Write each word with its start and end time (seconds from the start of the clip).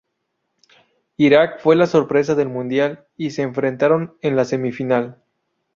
Irak 1.17 1.59
fue 1.59 1.75
la 1.75 1.85
sorpresa 1.85 2.33
del 2.33 2.49
Mundial, 2.49 3.05
y 3.17 3.29
se 3.29 3.43
enfrentaron 3.43 4.17
en 4.21 4.35
la 4.35 4.45
semifinal. 4.45 5.21